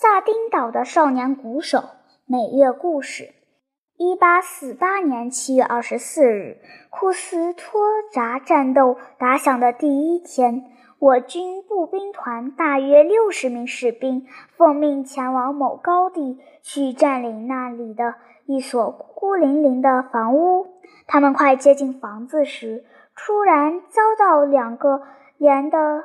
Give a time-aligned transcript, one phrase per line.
[0.00, 1.82] 萨丁岛的少年鼓手
[2.24, 3.34] 每月故事。
[3.96, 7.80] 一八四八年七月二十四日，库斯托
[8.12, 10.66] 扎战斗打响的第一天，
[11.00, 18.14] 我军步兵团大约六十名士兵奉命前往某高地去占领那里的
[18.46, 20.68] 一所孤零零的房屋。
[21.08, 22.84] 他们快接近房子时，
[23.16, 25.02] 突然遭到两个
[25.38, 26.04] 连的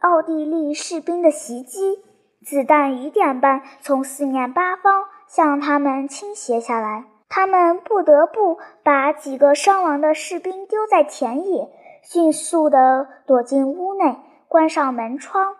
[0.00, 2.02] 奥地利士兵的袭击，
[2.44, 7.04] 子弹雨点般从四面八方向他们倾斜下来。
[7.28, 11.70] 他们不得不把几个伤亡的士兵丢在田野，
[12.02, 14.18] 迅速地躲进屋内，
[14.48, 15.54] 关上门窗。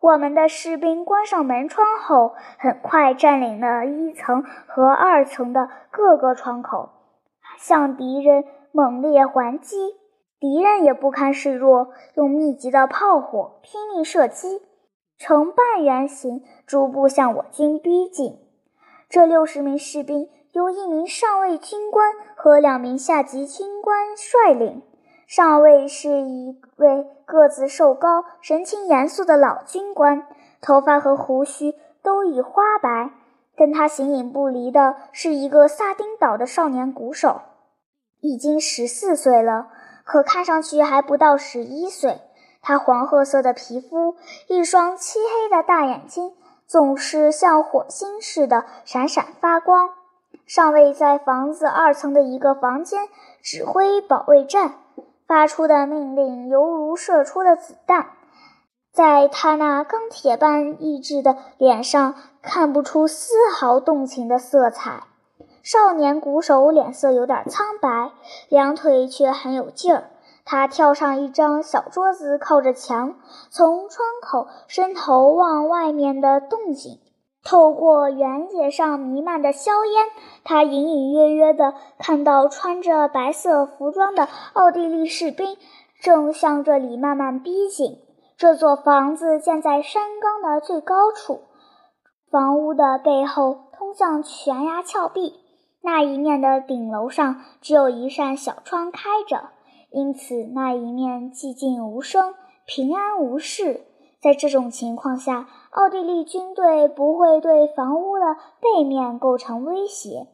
[0.00, 6.90] 我们的士兵关上门窗后，很快占领了一层和二层的各个窗口，
[7.58, 9.94] 向敌人猛烈还击。
[10.40, 14.60] 敌人也不堪示弱，用密集的炮火拼命射击，
[15.18, 18.38] 呈半圆形逐步向我军逼近。
[19.08, 20.28] 这六十名士兵。
[20.52, 24.82] 由一名上尉军官和两名下级军官率领。
[25.26, 30.26] 上尉是一位个子瘦高、神情严肃的老军官，
[30.62, 33.10] 头发和胡须都已花白。
[33.54, 37.42] 跟他形影不离的是一个萨丁岛的少年鼓手，
[38.20, 39.68] 已经十四岁了，
[40.04, 42.18] 可看上去还不到十一岁。
[42.68, 44.16] 他黄褐色的皮肤，
[44.48, 46.32] 一双漆黑的大眼睛，
[46.66, 49.90] 总是像火星似的闪闪发光。
[50.46, 53.08] 上尉在房子二层的一个房间
[53.40, 54.74] 指挥保卫战，
[55.28, 58.08] 发出的命令犹如射出的子弹。
[58.92, 65.04] 在他那钢铁般意志的脸上，看不出丝毫动情的色彩。
[65.62, 68.10] 少年鼓手脸色有点苍白，
[68.48, 70.10] 两腿却很有劲儿。
[70.46, 73.16] 他跳上一张小桌子，靠着墙，
[73.50, 77.00] 从窗口伸头望外面的动静。
[77.44, 80.06] 透过原野上弥漫的硝烟，
[80.44, 85.56] 他隐隐约约地看到穿着白色服装的奥地利士兵
[86.00, 87.98] 正向这里慢慢逼近。
[88.36, 91.42] 这座房子建在山岗的最高处，
[92.30, 95.40] 房屋的背后通向悬崖峭壁，
[95.82, 99.50] 那一面的顶楼上只有一扇小窗开着，
[99.96, 102.34] 因此那一面寂静无声，
[102.66, 103.80] 平安无事。
[104.20, 110.26] 在这种情况下，奥地利军队不会对房屋的背面构成威胁，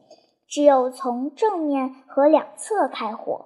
[0.49, 3.45] 只有从正面和两侧开火。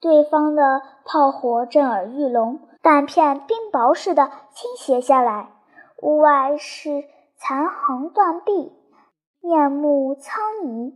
[0.00, 5.50] 对方的炮火震耳欲聋，弹片冰雹似的倾斜下来。
[6.02, 7.04] 屋外是
[7.36, 8.72] 残垣断壁，
[9.40, 10.92] 面目苍夷。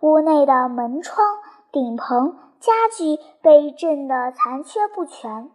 [0.00, 1.26] 屋内的门窗、
[1.72, 5.50] 顶棚、家具被震得残缺不全。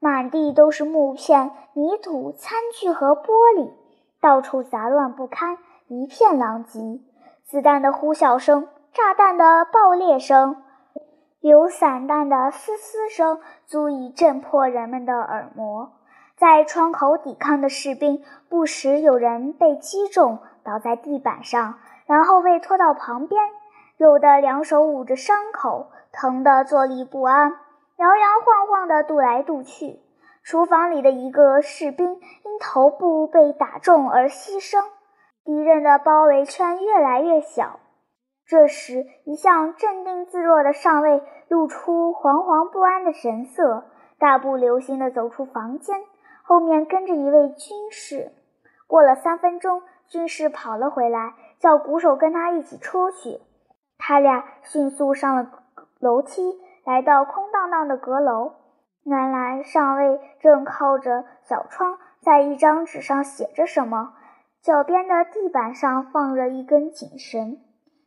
[0.00, 3.26] 满地都是木片、泥土、餐具和玻
[3.56, 3.70] 璃，
[4.20, 7.00] 到处杂乱不堪，一片狼藉。
[7.44, 10.62] 子弹的呼啸声、炸弹的爆裂声、
[11.40, 15.92] 流散弹的嘶嘶声，足以震破人们的耳膜。
[16.36, 23.40] 在窗口抵抗的士兵，不时有人被击中，倒在地板上，然后被拖到旁边，
[23.96, 27.52] 有的两手捂着伤口，疼得坐立不安。
[27.96, 30.00] 摇摇晃晃地踱来踱去。
[30.42, 34.82] 厨房里的一个士兵因头部被打中而牺牲。
[35.44, 37.80] 敌人的包围圈越来越小。
[38.46, 43.84] 这时，一向镇定自若的上尉露出惶惶不安的神色，
[44.18, 45.96] 大步流星地走出房间，
[46.42, 48.32] 后面跟着一位军士。
[48.86, 53.40] 过了三分钟，军士跑了回来，叫鼓手跟他一起出去。
[53.96, 55.50] 他俩迅速上了
[55.98, 56.60] 楼梯。
[56.84, 58.52] 来到空荡荡的阁楼，
[59.04, 64.12] 原来上尉正靠着小窗，在一张纸上写着什么。
[64.60, 67.58] 脚边的地板上放着一根警绳。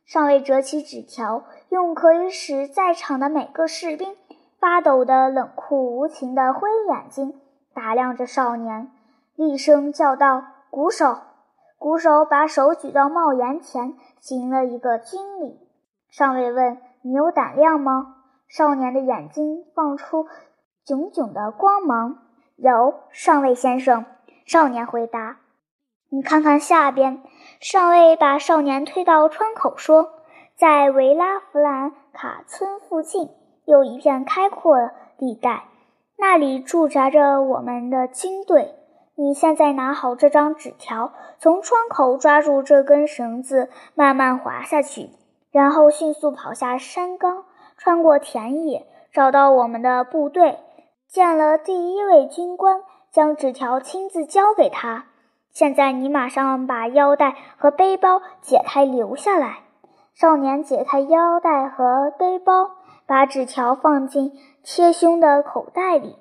[0.04, 4.14] 上尉折起纸条，用可以使在场的每个士兵
[4.60, 7.40] 发抖的冷酷无情的灰眼睛
[7.74, 8.92] 打量着少年，
[9.34, 11.18] 厉声叫道：“鼓手！”
[11.78, 15.60] 鼓手把手举到帽檐前，行了一个军礼。
[16.08, 18.16] 上尉问：“你有胆量吗？”
[18.48, 20.26] 少年的眼睛放出
[20.84, 22.18] 炯炯的光芒。
[22.56, 24.04] 有，上尉先生。
[24.46, 25.36] 少年回答
[26.10, 27.22] ：“你看看下边。”
[27.60, 30.10] 上尉把少年推到窗口，说
[30.56, 33.28] ：“在维拉弗兰卡村附近
[33.64, 34.76] 有一片开阔
[35.18, 35.64] 地带，
[36.16, 38.74] 那里驻扎着我们的军队。
[39.14, 45.10] 你现在拿好这张纸条，从窗口抓住这根绳子，慢慢滑下去，
[45.58, 47.44] 然后迅速跑下山岗。”
[47.76, 50.60] 穿过田野，找到我们的部队，
[51.08, 55.06] 见了第一位军官，将纸条亲自交给他，
[55.52, 59.64] 现在你马上把腰带和背包解开，留下来。”
[60.14, 62.70] 少年解开腰带和背包，
[63.06, 64.32] 把纸条放进
[64.62, 66.16] 贴胸的口袋里。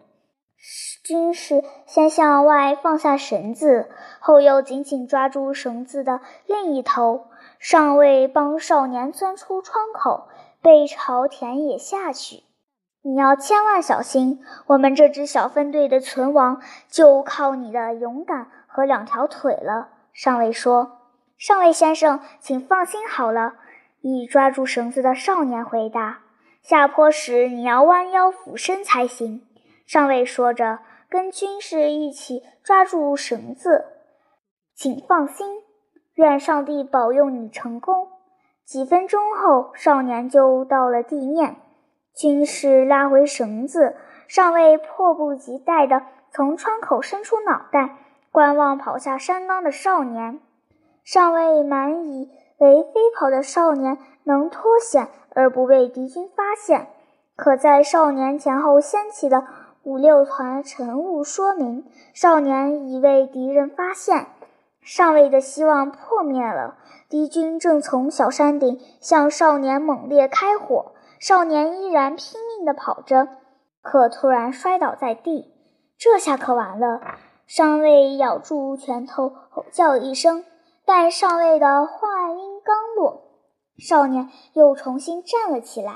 [1.04, 3.90] 军士先向外放下绳子，
[4.20, 7.28] 后又紧紧抓住绳子的另一头。
[7.60, 10.28] 上尉帮少年钻出窗口，
[10.62, 12.44] 背朝田野下去。
[13.02, 19.90] 你要千万小心，我们这支小分队的存亡就靠你的勇敢和两条腿了。
[20.12, 21.00] 上尉说
[21.38, 23.54] ：“上尉先生，请放心好了。”
[24.02, 26.20] 已抓住绳子的少年回答
[26.62, 29.48] ：“下坡时你要弯腰俯身才行。”
[29.88, 33.86] 上尉说着，跟军士一起抓住绳子。
[34.76, 35.62] “请放心，
[36.18, 38.10] 愿上帝保佑你成功。”
[38.68, 41.56] 几分钟后，少年就到了地面。
[42.14, 43.96] 军士拉回绳子，
[44.28, 47.96] 上尉迫不及待地从窗口伸出脑袋，
[48.32, 50.42] 观望跑下山岗的少年。
[51.06, 52.30] 上尉满以。
[52.60, 56.88] 为飞跑的少年能脱险而不被敌军发现，
[57.36, 59.46] 可在少年前后掀起的
[59.84, 61.86] 五六团晨雾说明
[62.16, 64.26] 少年已被敌人发现。
[64.88, 66.78] 上尉的希望破灭了，
[67.10, 73.28] 敌军正从小山顶向少年猛烈开火，少年依然拼命地跑着，
[73.82, 75.54] 可突然摔倒在地。
[76.00, 77.02] 这下可完了！
[77.46, 80.46] 上尉咬住拳头，吼叫一声。
[80.86, 83.24] 但上尉的话音刚落，
[83.78, 85.92] 少年又重新站了起来。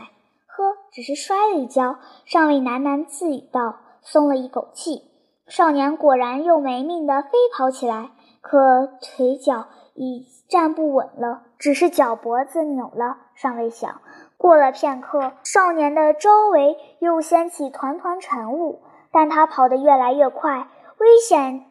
[0.47, 1.95] 呵，只是摔了一跤。
[2.25, 5.03] 上尉喃喃自语道，松了一口气。
[5.47, 8.11] 少年果然又没命地飞跑起来，
[8.41, 13.17] 可腿脚已站不稳了，只是脚脖子扭了。
[13.35, 14.01] 上尉想。
[14.37, 20.67] 过了片刻，少年的周围又掀起团团晨雾，但他跑得越来越快，
[20.97, 21.65] 危险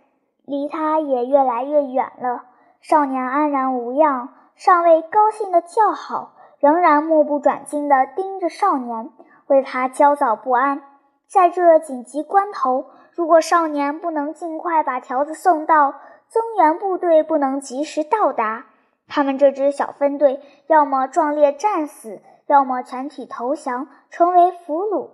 [0.45, 2.45] 离他也越来越远了。
[2.81, 9.11] 少年安然无恙，上尉高兴地叫好，仍然目不转睛地盯着少年，
[9.49, 10.81] 为他焦躁不安。
[11.27, 15.95] 在这紧急关头，如果少年不能尽快把条子送到，
[16.31, 18.67] 增援部队不能及时到达，
[19.09, 25.11] 他们这支小分队要么壮烈战死，要么全体投降，成为俘虏。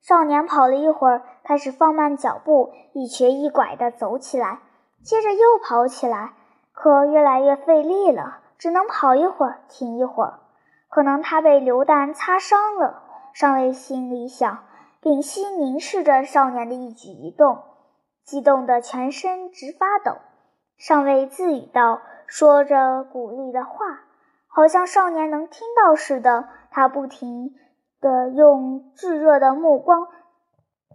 [0.00, 4.60] 少年跑了一会儿，开始放慢脚步，一瘸一拐地走起来，
[5.02, 6.32] 接着又跑起来。
[6.72, 10.40] 可越来越费力了，只能跑一会儿，停一会儿。
[10.88, 13.02] 可能他被流弹擦伤了，
[13.34, 14.64] 上尉心里想，
[15.02, 17.62] 屏息凝视着少年的一举一动，
[18.24, 20.16] 激动得全身直发抖。
[20.76, 24.00] 上尉自语道，说着鼓励的话，
[24.48, 26.48] 好像少年能听到似的。
[26.70, 27.54] 他不停
[28.00, 30.08] 地用炙热的目光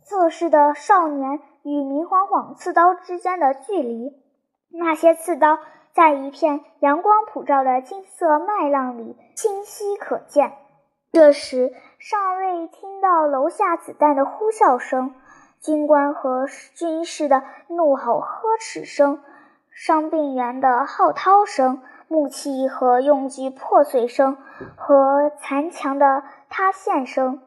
[0.03, 4.11] 测试的少年与明晃晃刺刀之间的距离。
[4.71, 5.57] 那些刺刀
[5.93, 10.51] 在一片阳光普照的金色麦浪里清晰可见。
[11.11, 15.15] 这时，上尉听到楼下子弹的呼啸声、
[15.61, 16.45] 军官和
[16.75, 19.23] 军士的怒吼呵斥声、
[19.81, 24.37] 伤病员的号啕声、木器和用具破碎声
[24.75, 27.41] 和残墙的塌陷声。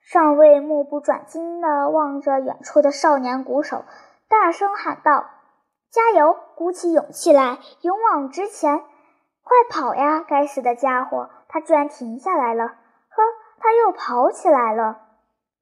[0.00, 3.84] 上尉目不转睛地望着远处的少年鼓手，
[4.30, 5.26] 大声喊道。
[5.90, 6.38] 加油！
[6.54, 8.78] 鼓起勇气来，勇往直前！
[8.78, 10.24] 快跑呀！
[10.26, 12.64] 该死的家伙，他居然停下来了！
[12.64, 13.22] 呵，
[13.60, 15.00] 他又跑起来了！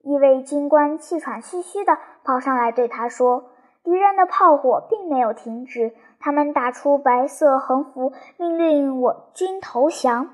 [0.05, 3.51] 一位军官气喘吁吁地跑上来对他说
[3.87, 10.31] ：“敌人的炮火并没有停止，他们打出白色横幅，命令我军投降。”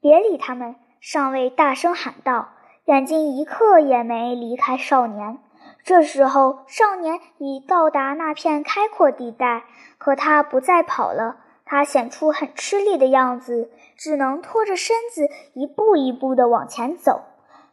[0.00, 0.76] 别理他们！
[1.00, 2.50] 上尉大声喊道，
[2.84, 5.38] 眼睛一刻也没离开少年。
[5.82, 9.64] 这时候，少年已到达那片开阔地带，
[9.98, 11.38] 可他不再跑了。
[11.64, 17.22] 他显出很吃力的样子，只能拖着身子一步一步地往前走。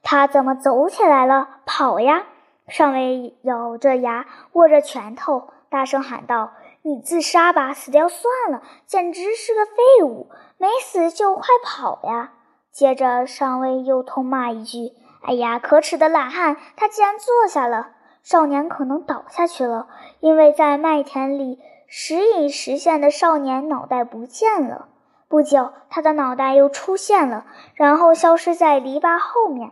[0.01, 1.47] 他怎么走起来了？
[1.67, 2.23] 跑呀！
[2.71, 10.29] 上尉咬着牙，握着拳头，大声喊道：“你自杀吧，死掉算了，简直是个废物！
[10.57, 12.31] 没死就快跑呀！”
[12.71, 16.55] 接着，上尉又痛骂一句：“哎呀，可耻的懒汉！
[16.77, 17.89] 他竟然坐下了。”
[18.23, 19.89] 少年可能倒下去了，
[20.21, 24.87] 因为在麦田里时隐时现的少年脑袋不见了。
[25.27, 29.71] 不久，他的脑袋又出现了，然后消失在篱笆后面。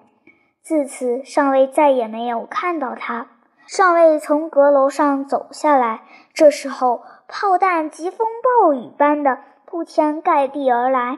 [0.70, 3.26] 自此，上尉再也没有看到他。
[3.66, 11.18] 上尉从阁楼上走下来，这时候炮弹疾风暴雨般的铺天盖地而来，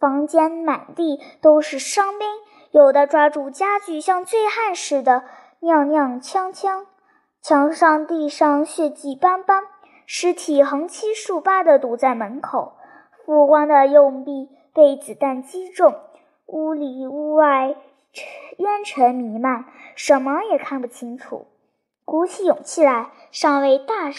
[0.00, 2.26] 房间满地都是伤兵，
[2.72, 5.22] 有的抓住家具像醉汉似的。
[5.60, 6.86] 踉踉跄跄，
[7.40, 9.62] 墙上、地上血迹斑斑，
[10.04, 12.72] 尸体横七竖八地堵在门口。
[13.24, 15.94] 副官的右臂被子弹击中，
[16.46, 17.76] 屋里屋外
[18.58, 19.64] 烟尘弥漫，
[19.94, 21.46] 什么也看不清楚。
[22.04, 24.10] 鼓起勇气来，上尉大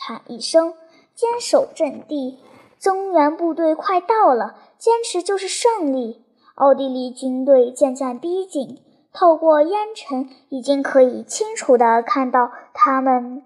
[0.00, 0.74] 喊一声
[1.14, 2.38] ：“坚守阵地，
[2.78, 4.56] 增援部队快到了！
[4.78, 6.24] 坚持就是胜利！”
[6.56, 8.78] 奥地利军队渐渐逼近，
[9.12, 13.42] 透过烟尘，已经可以清楚地看到他们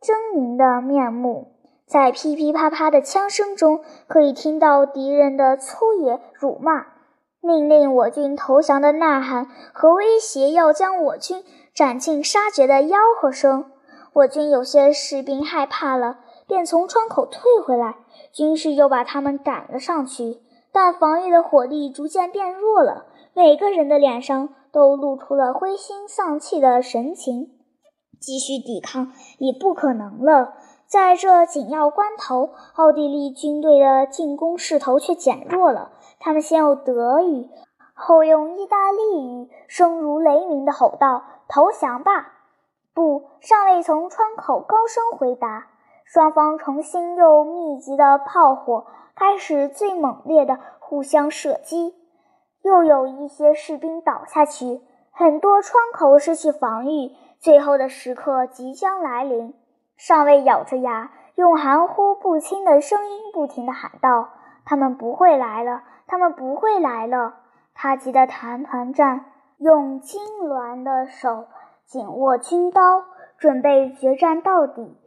[0.00, 1.52] 狰狞的面目。
[1.86, 6.86] 在噼噼啪啪的枪声中，可以听到敌人的粗野辱骂、
[7.42, 11.42] 命令我军投降的呐喊和威胁要将我军
[11.74, 13.64] 斩尽杀绝的吆喝声。
[14.12, 17.96] 我军有些士兵害怕了，便从窗口退回来，
[18.32, 20.40] 军士又把他们赶了上去。
[20.72, 27.50] 但防御的火力逐渐变弱了，每个人的脸上都露出了灰心丧气的神情，
[28.20, 30.54] 继续抵抗已不可能了。
[30.86, 35.92] 在这紧要关头，奥地利军队的进攻势头却减弱了。
[36.20, 37.48] 他们先用德语，
[37.94, 42.34] 后用意大利语，声如雷鸣地吼道：“投降吧！”
[42.92, 45.66] 不，上尉从窗口高声回答。
[46.04, 51.94] 双方重新又密集的炮火开始最猛烈的互相射击，
[52.62, 59.54] 又有一些士兵倒下去，很多窗口失去防御，最后的时刻即将来临。
[59.96, 64.30] 上尉咬着牙，用含糊不清的声音不停地喊道
[64.66, 67.36] ：“他们不会来了，他们不会来了！”
[67.72, 69.24] 他急得团团转，
[69.58, 71.46] 用痉挛的手
[71.86, 73.04] 紧握军刀，
[73.38, 74.98] 准备决战到底。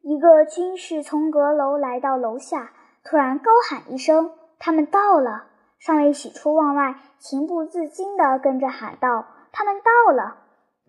[0.00, 2.70] 一个军士从阁楼来到楼下，
[3.04, 5.44] 突然高喊一声：“他们到了！”
[5.78, 10.38] 上尉喜出望外，情不自禁地跟着喊道：“他们到了！”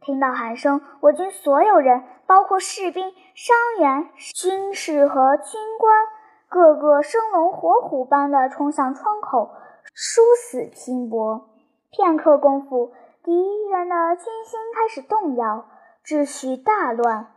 [0.01, 6.05] 听到喊声，我军所有人，包括士兵、伤员、军士和军官，
[6.49, 9.51] 个个生龙活虎般地冲向窗口，
[9.93, 11.49] 殊死拼搏。
[11.89, 13.33] 片刻功夫，敌
[13.69, 15.65] 人的军心开始动摇，
[16.05, 17.27] 秩序大乱，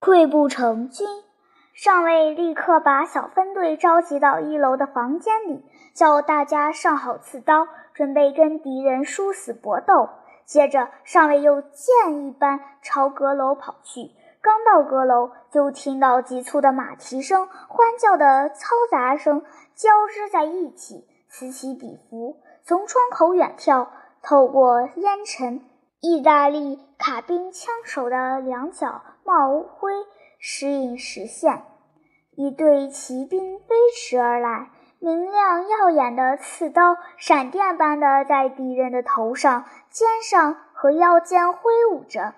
[0.00, 1.06] 溃不成军。
[1.72, 10.10] 上尉立刻把小分队召集到一楼的房间里，叫大家上好刺刀，准备跟敌人殊死搏斗。
[10.44, 14.10] 接着，上尉又箭一般朝阁楼跑去。
[14.44, 19.42] 刚到阁楼，就听到急促的马蹄声、欢叫的嘈杂声
[19.74, 22.36] 交织在一起，此起彼伏。
[22.62, 23.88] 从窗口远眺，
[24.22, 25.64] 透过烟尘，
[26.02, 29.94] 意大利卡宾枪手的两脚冒灰，
[30.38, 31.64] 时隐时现。
[32.36, 34.68] 一队骑兵飞驰而来。
[34.98, 42.34] 明亮耀眼的刺刀，闪电般的在敌人的头上、肩上和腰间挥舞着。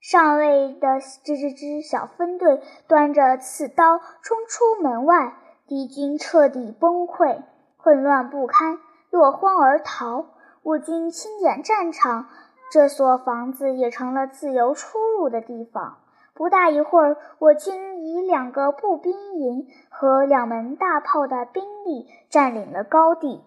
[0.00, 5.34] 上尉的这支支小分队端着刺刀冲出门外，
[5.66, 7.42] 敌军彻底崩溃，
[7.76, 8.78] 混乱不堪，
[9.10, 10.24] 落荒而逃。
[10.62, 12.28] 我军清点战场，
[12.72, 15.98] 这所房子也成了自由出入的地方。
[16.32, 23.42] 不大一会儿，我军以两个步兵营和两门大炮的兵力占领了高地。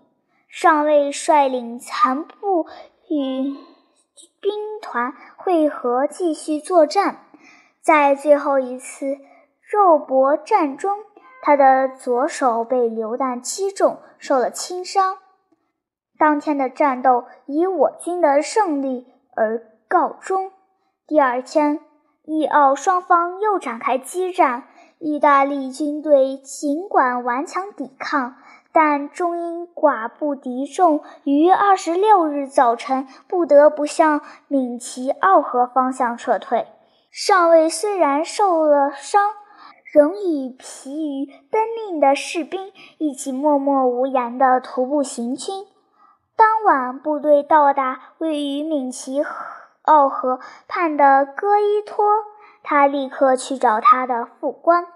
[0.50, 2.68] 上尉率领残部
[3.10, 3.56] 与
[4.42, 4.52] 兵
[4.82, 7.26] 团会合，继续作战。
[7.82, 9.18] 在最后一次
[9.72, 11.00] 肉搏战中，
[11.42, 15.18] 他的左手被榴弹击中，受了轻伤。
[16.18, 20.52] 当天的战斗以我军的胜利而告终。
[21.08, 21.80] 第二天。
[22.26, 24.64] 意奥双方又展开激战。
[24.98, 28.38] 意大利军队尽管顽强抵抗，
[28.74, 36.68] 但终因寡不敌众，于二十六日早晨不得不向闽齐奥河方向撤退。
[37.12, 39.30] 上尉虽然受了伤，
[39.92, 45.68] 仍与疲于奔命的士兵一起默默无言地徒步行军。
[46.36, 49.24] 当晚，部队到达位于闽齐。
[49.84, 52.06] 奥河畔的戈伊托，
[52.64, 54.88] 他立刻去找他的副官。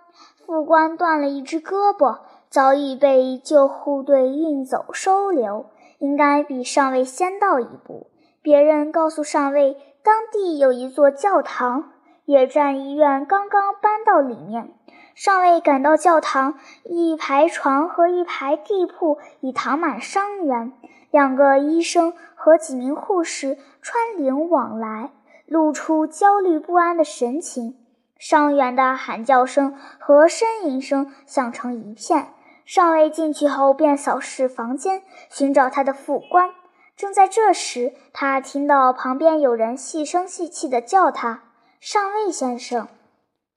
[0.46, 5.66] 副官断了一只胳膊，早已被救护队运走收留，
[6.00, 8.08] 应该比上尉先到一步。
[8.42, 11.92] 别人告诉上尉，当地有一座教堂，
[12.26, 14.74] 野战医院刚刚搬到里面。
[15.14, 20.72] 上尉赶到教堂，一排床和一排地铺已躺满伤员。
[21.12, 25.12] 两个医生和几名护士穿林往来，
[25.46, 27.76] 露出焦虑不安的神情。
[28.18, 32.28] 伤员的喊叫声和呻吟声响成一片。
[32.68, 36.50] 上尉进去后便扫视房间，寻找他的副官。
[36.98, 41.44] 正在这时，他听到旁边有人细声细气地叫他
[41.80, 42.90] ：“上尉先生。”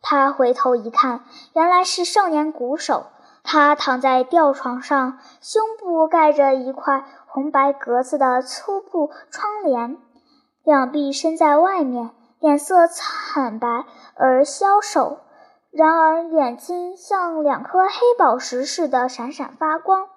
[0.00, 1.24] 他回头一看，
[1.54, 3.06] 原来是少年鼓手。
[3.42, 9.96] 他躺在吊床上，胸部盖着一块红白格子的粗布窗帘，
[10.62, 15.18] 两臂伸在外面，脸色惨白而消瘦。
[15.70, 20.08] 然而眼睛像两颗黑宝石似的闪闪发光。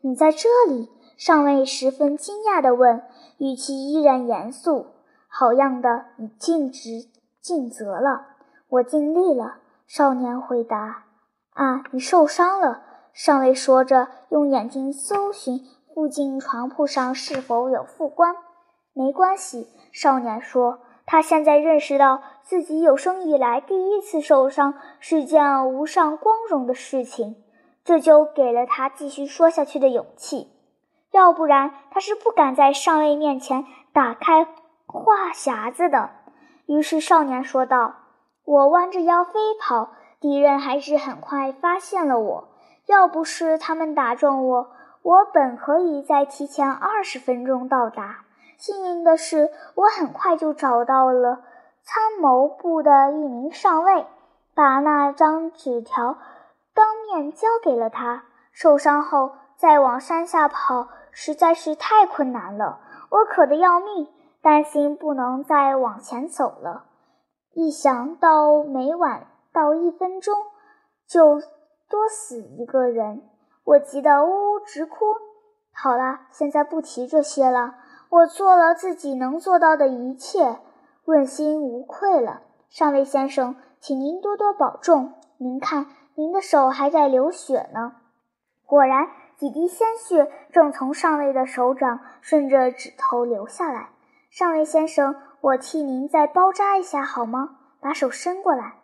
[0.00, 0.90] 你在这里？
[1.18, 3.02] 上尉十分惊讶地问，
[3.36, 4.86] 语气依然严肃。
[5.28, 7.06] 好样的，你尽职
[7.40, 8.26] 尽责了。
[8.68, 9.56] 我尽力了。
[9.86, 11.04] 少年回答。
[11.52, 12.80] 啊，你受伤了。
[13.12, 15.60] 上尉说着，用眼睛搜寻
[15.94, 18.34] 附近床铺上是否有副官。
[18.94, 20.80] 没关系，少年说。
[21.12, 27.36] 他现在认识到自己有生以来第一次受伤是件无上光荣的事情，
[27.84, 30.48] 这就给了他继续说下去的勇气。
[31.10, 34.46] 要不然，他是不敢在上尉面前打开
[34.86, 36.08] 话匣子的。
[36.64, 37.94] 于是少年说道
[38.46, 42.48] ：“我弯着腰飞跑，敌人还是很快发现了我。
[42.86, 44.70] 要不是他们打中我，
[45.02, 48.20] 我本可以在提前二十分钟到达。”
[48.62, 51.42] 幸运的是，我很快就找到了
[51.82, 54.06] 参谋部的一名上尉，
[54.54, 56.16] 把那张纸条
[56.72, 58.22] 当面交给了他。
[58.52, 62.78] 受伤后再往山下跑实在是太困难了，
[63.10, 64.06] 我渴得要命，
[64.40, 66.84] 担心不能再往前走了。
[67.54, 70.36] 一想到每晚到一分钟
[71.08, 71.40] 就
[71.90, 73.28] 多死一个人，
[73.64, 75.16] 我急得呜呜直哭。
[75.72, 77.74] 好了，现在不提这些了。
[78.12, 80.58] 我做了自己能做到的一切，
[81.06, 82.42] 问心无愧了。
[82.68, 85.14] 上尉先生，请您多多保重。
[85.38, 87.94] 您看，您的手还在流血呢。
[88.66, 93.88] 果然，几滴鲜血正从上尉的手掌顺着指头流下来。
[94.30, 97.56] 上尉先生，我替您再包扎一下好吗？
[97.80, 98.74] 把手伸过来。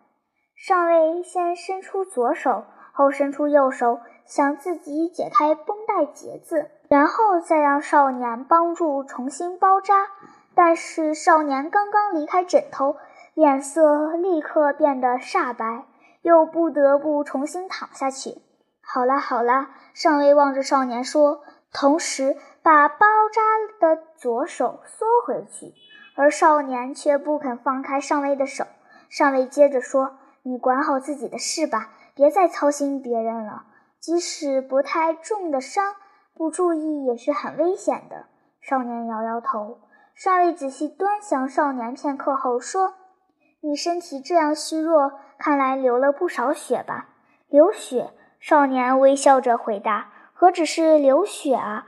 [0.56, 6.70] 上尉先伸出左手，后伸出右手，想自己解开绷带结子。
[6.88, 10.06] 然后再让少年帮助重新包扎，
[10.54, 12.96] 但是少年刚刚离开枕头，
[13.34, 15.84] 脸色立刻变得煞白，
[16.22, 18.40] 又不得不重新躺下去。
[18.80, 21.42] 好了好了，上尉望着少年说，
[21.74, 25.74] 同时把包扎的左手缩回去，
[26.16, 28.64] 而少年却不肯放开上尉的手。
[29.10, 33.64] 上尉接着说：“你管好自己的事吧，别再操心别人了，
[34.00, 35.94] 即使不太重的伤。”
[36.38, 38.26] 不注意也是很危险的。
[38.60, 39.80] 少年摇摇头。
[40.14, 42.94] 上尉仔细端详少年片刻后说
[43.60, 47.08] ：“你身体这样虚弱，看来流了不少血吧？”
[47.50, 48.12] 流血？
[48.38, 51.86] 少年微笑着回答：“何止是流血啊！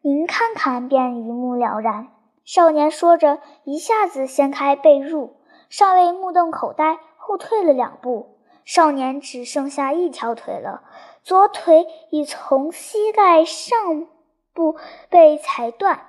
[0.00, 2.08] 您看看便一目了然。”
[2.46, 5.32] 少年说着，一下子掀开被褥。
[5.68, 8.38] 上尉目瞪口呆，后退了两步。
[8.64, 10.84] 少年只剩下一条腿了。
[11.24, 14.06] 左腿已从膝盖上
[14.52, 14.76] 部
[15.08, 16.08] 被裁断，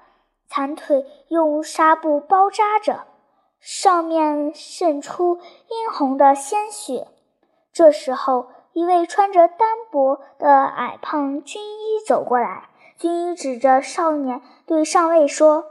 [0.49, 3.05] 残腿用纱布包扎着，
[3.61, 5.37] 上面渗出
[5.69, 7.07] 殷红的鲜血。
[7.71, 15.65] 这时候，一位穿着单薄的矮胖军医走过来，军医指着少年对上尉说：“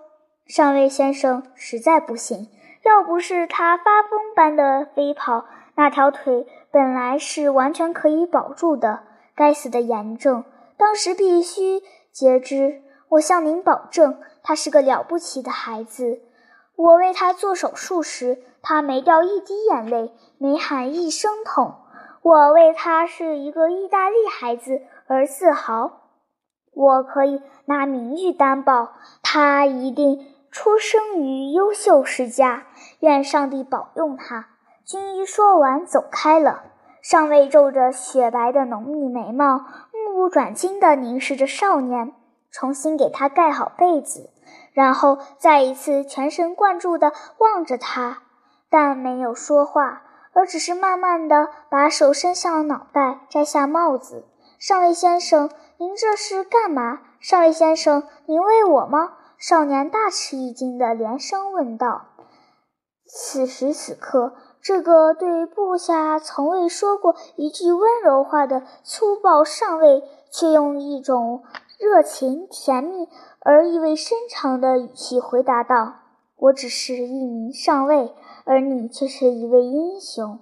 [0.48, 2.48] 上尉先生实在不行，
[2.83, 9.02] 要不是他发疯般的飞跑，那条腿本来是完全可以保住的。”
[9.37, 10.44] 该死的炎症，
[10.77, 12.83] 当时必须截肢。
[13.09, 16.20] 我向您保证，他是个了不起的孩子。
[16.77, 21.77] 我为他做手术时，他没掉一滴眼泪，没喊一声痛。
[22.23, 26.01] 我为他是一个意大利孩子而自豪。
[26.73, 32.66] 我可以拿名誉担保，他一定出生于优秀世家。
[33.01, 34.49] 愿上帝保佑他。
[34.85, 36.64] 军医说完，走开了。
[37.05, 39.59] 上尉皱着雪白的浓密眉毛，
[39.93, 42.14] 目不转睛地凝视着少年，
[42.51, 44.31] 重新给他盖好被子，
[44.73, 48.23] 然后再一次全神贯注地望着他，
[48.71, 50.01] 但没有说话，
[50.33, 54.25] 而只是慢慢地把手伸向脑袋，摘下帽子。
[54.59, 57.01] 上尉先生，您这是干嘛？
[57.21, 59.12] 上尉先生，您为我吗？
[59.37, 62.07] 少年大吃一惊地连声问道。
[63.07, 64.35] 此时此刻。
[64.64, 71.42] 这个对部下从未说过一句温柔话的粗暴上尉，却用一种
[71.79, 73.07] 热情、甜蜜
[73.40, 75.96] 而意味深长的语气回答道
[76.37, 78.14] ：“我只是一名上尉，
[78.46, 80.38] 而你却是一位英雄。”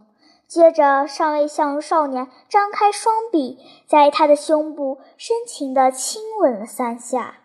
[0.46, 3.58] 接着，上尉向少年张开双臂，
[3.88, 7.38] 在他的胸部深情地亲吻了三下。